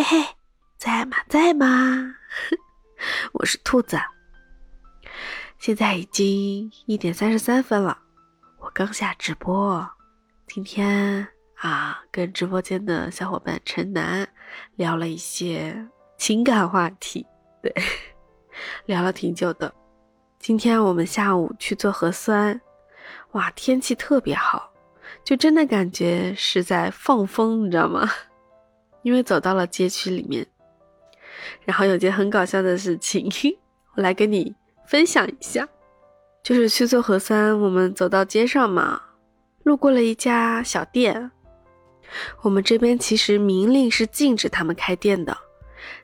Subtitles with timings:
[0.00, 0.26] 嘿嘿，
[0.78, 1.18] 在吗？
[1.28, 2.14] 在吗？
[3.34, 3.98] 我是兔子。
[5.58, 7.98] 现在已经一点三十三分了，
[8.60, 9.86] 我刚下直播。
[10.46, 14.26] 今天啊，跟直播间的小伙伴陈楠
[14.76, 15.86] 聊了一些
[16.16, 17.26] 情感话题，
[17.62, 17.70] 对，
[18.86, 19.70] 聊了挺久的。
[20.38, 22.58] 今天我们下午去做核酸，
[23.32, 24.72] 哇，天气特别好，
[25.22, 28.10] 就真的感觉是在放风，你知道吗？
[29.02, 30.46] 因为走到了街区里面，
[31.64, 33.30] 然后有件很搞笑的事情，
[33.94, 34.54] 我来跟你。
[34.86, 35.68] 分享一下，
[36.42, 39.00] 就是去做核酸，我们走到街上嘛，
[39.62, 41.30] 路过了一家小店。
[42.42, 45.38] 我们这边其实明令是禁止他们开店的，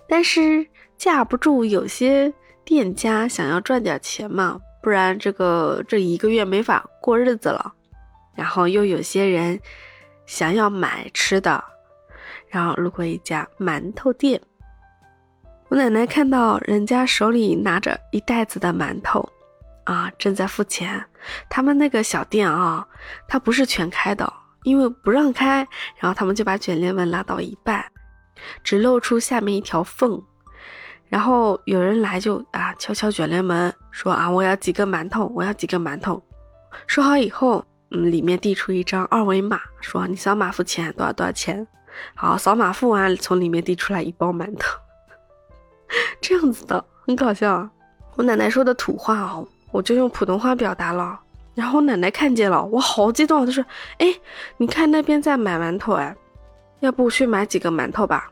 [0.09, 0.65] 但是
[0.97, 2.33] 架不住有些
[2.65, 7.75] 店家想要赚点钱嘛，不然这个这一个月没法过日子了。
[8.37, 9.59] 然后又有些人
[10.27, 11.65] 想要买吃的，
[12.49, 14.41] 然后路过一家馒头店。
[15.69, 19.29] 我奶奶看到人家手里拿着一袋子的馒头，
[19.85, 21.05] 啊，正在付钱。
[21.49, 22.87] 他们那个小店啊，
[23.27, 25.67] 它不是全开的，因为不让开，
[25.99, 27.85] 然后他们就把卷帘门拉到一半，
[28.63, 30.23] 只露出下面一条缝。
[31.09, 36.23] 然后有人来就啊敲敲卷帘门，说啊我要几个馒头，我要几个馒头。
[36.87, 41.67] 说好以后，嗯，里面递出一张二维码，说你扫码付钱，多少多少钱。
[42.15, 44.79] 好，扫码付完，从里面递出来一包馒头。
[46.21, 47.69] 这样子的很搞笑，
[48.17, 51.21] 我奶奶说的土话哦，我就用普通话表达了。
[51.55, 53.65] 然后我奶奶看见了，我好激动，她说
[53.99, 54.07] ：“哎，
[54.57, 56.15] 你看那边在买馒头，哎，
[56.81, 58.31] 要不去买几个馒头吧？”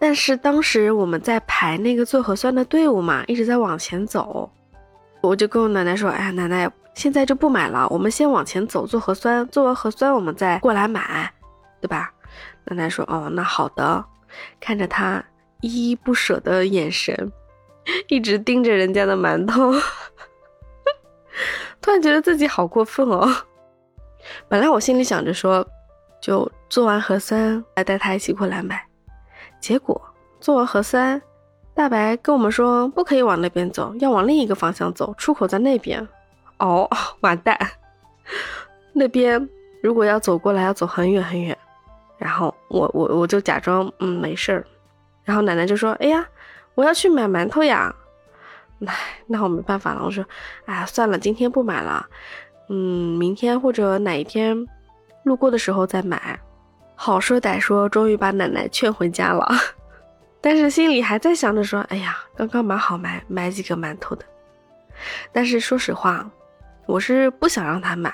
[0.00, 4.50] 但是当时我们在排那个做核酸的队伍嘛，一直在往前走，
[5.20, 11.32] 我就跟我奶奶说：“哎，奶奶，现在就不买了，我们先往前走做核酸，做完核酸我们再过来买，
[11.80, 12.10] 对吧？”
[12.64, 14.04] 奶奶说：“哦，那好的。”
[14.60, 15.24] 看着他。
[15.64, 17.32] 依依不舍的眼神，
[18.08, 19.72] 一直盯着人家的馒头，
[21.80, 23.32] 突然觉得自己好过分哦。
[24.48, 25.64] 本来我心里想着说，
[26.20, 28.84] 就做完核酸来带他一起过来买，
[29.60, 30.02] 结果
[30.40, 31.22] 做完核酸，
[31.74, 36.04] 大白跟我们说不可以往那边走，要往另一个方向走，出口在那边。
[36.58, 36.90] 哦，
[37.22, 37.56] 完蛋！
[38.92, 39.48] 那边
[39.80, 41.56] 如果要走过来，要走很远很远。
[42.22, 44.64] 然后我我我就假装嗯没事儿。
[45.24, 46.24] 然后奶奶就说：“哎呀，
[46.74, 47.94] 我要去买馒头呀！”
[48.86, 48.94] 哎，
[49.26, 50.02] 那我没办法了。
[50.04, 50.24] 我说
[50.66, 52.06] ：“哎，算了，今天不买了，
[52.68, 54.66] 嗯，明天或者哪一天
[55.24, 56.38] 路过的时候再买。”
[56.94, 59.48] 好说歹说，终于把奶奶劝回家了。
[60.40, 64.24] 但是心里还在想着说：“哎呀，刚刚买好买买几个馒头的。”
[65.32, 66.28] 但是说实话，
[66.86, 68.12] 我是不想让他买，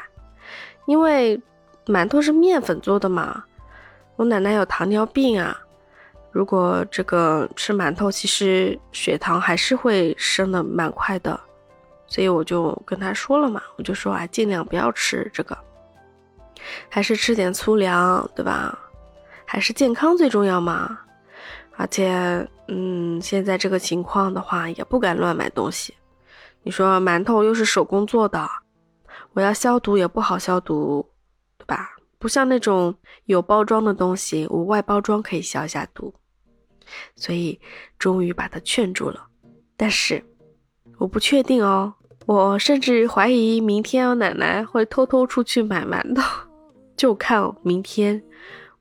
[0.87, 1.41] 因为
[1.87, 3.45] 馒头是面粉做的嘛。
[4.19, 5.57] 我奶奶有糖尿病啊。
[6.33, 11.39] 如果这个吃馒头，其实血糖还是会升的蛮快的，
[12.07, 15.57] 所以我就跟他说了嘛，我就说啊，尽量不要吃这个，
[16.89, 18.77] 还是吃点粗粮，对吧？
[19.47, 20.99] 还是健康最重要嘛。
[21.77, 25.95] 而且，嗯，现在这个情况的话，也不敢乱买东西。
[26.65, 28.49] 你说馒头又是手工做的，
[29.33, 31.09] 我要消毒也不好消毒，
[31.57, 31.93] 对吧？
[32.19, 32.95] 不像那种
[33.27, 36.15] 有包装的东西，我外包装可以消一下毒，
[37.15, 37.61] 所以
[37.99, 39.29] 终于把他劝住了。
[39.77, 40.25] 但是
[40.99, 41.95] 我不确定哦，
[42.27, 46.23] 我甚至怀疑明天我奶奶会偷偷出去买馒头，
[46.97, 48.23] 就看明天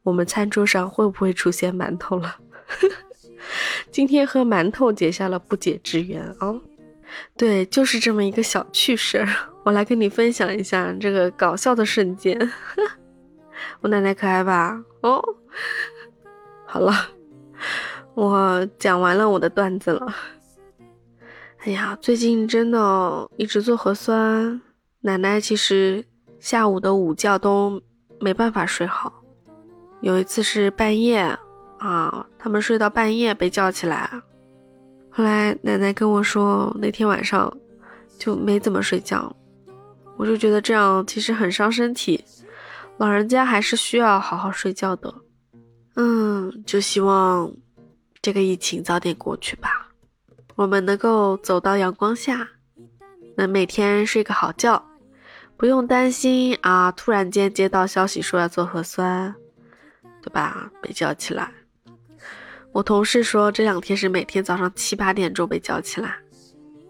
[0.04, 2.38] 我们餐桌上会不会出现馒头了。
[3.92, 6.54] 今天和馒头结下了不解之缘啊！
[7.38, 9.28] 对，就是这么一个小趣事儿，
[9.64, 12.38] 我来跟你分享一下这个搞笑的瞬间。
[13.82, 14.84] 我奶奶可爱吧？
[15.02, 15.24] 哦，
[16.66, 16.94] 好了，
[18.14, 20.14] 我讲完了我的段子了。
[21.60, 24.62] 哎呀，最近真的一直做核酸，
[25.02, 26.04] 奶奶其实
[26.40, 27.82] 下午的午觉都
[28.20, 29.24] 没办法睡好。
[30.02, 31.38] 有一次是半夜
[31.80, 34.10] 啊，他们睡到半夜被叫起来，
[35.10, 37.52] 后来奶奶跟我说那天晚上
[38.18, 39.36] 就没怎么睡觉，
[40.16, 42.24] 我就觉得这样其实很伤身体。
[42.98, 45.14] 老人家还是需要好好睡觉的，
[45.96, 47.52] 嗯，就希望
[48.22, 49.90] 这个疫情早点过去吧，
[50.56, 52.50] 我们能够走到阳光下，
[53.36, 54.84] 能每天睡个好觉，
[55.56, 59.36] 不用担心啊，突然间接到消息说要做核酸，
[60.24, 60.72] 对吧？
[60.82, 61.52] 被叫起来，
[62.72, 66.18] 我同事说这两天是每天早上七八点钟被叫起来，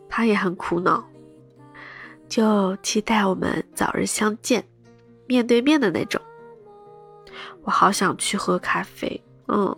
[0.07, 1.05] 他也很苦恼，
[2.29, 4.65] 就期待我们早日相见。
[5.27, 6.21] 面对面的那种，
[7.63, 9.21] 我好想去喝咖啡。
[9.47, 9.75] 嗯，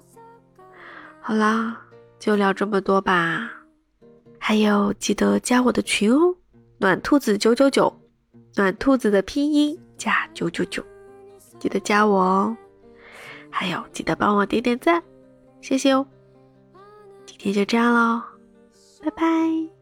[1.19, 1.81] 好啦，
[2.19, 3.51] 就聊这么多吧。
[4.37, 6.35] 还有记得加我的群哦，
[6.77, 7.93] 暖兔子九九九，
[8.55, 10.83] 暖兔子的拼音加九九九，
[11.59, 12.57] 记得加我哦。
[13.51, 15.03] 还有记得帮我点点赞，
[15.61, 16.05] 谢谢哦。
[17.25, 18.21] 今天就这样喽，
[19.03, 19.78] 拜拜。